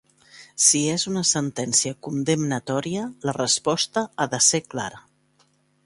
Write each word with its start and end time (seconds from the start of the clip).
Si 0.67 0.79
és 0.93 1.05
una 1.11 1.21
sentència 1.31 1.99
condemnatòria, 2.09 3.07
la 3.31 3.37
resposta 3.41 4.07
ha 4.17 4.29
de 4.35 4.45
ser 4.51 4.65
clara. 4.75 5.05